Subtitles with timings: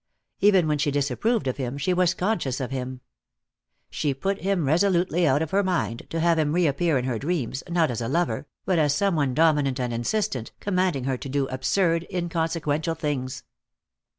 [0.39, 3.01] Even when she disapproved of him, she was conscious of him.
[3.91, 7.61] She put him resolutely out of her mind, to have him reappear in her dreams,
[7.69, 11.45] not as a lover, but as some one dominant and insistent, commanding her to do
[11.49, 13.43] absurd, inconsequential things.